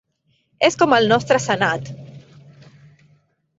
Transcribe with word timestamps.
És 0.67 0.77
com 0.83 0.95
el 0.99 1.09
nostre 1.11 1.39
senat. 1.45 1.93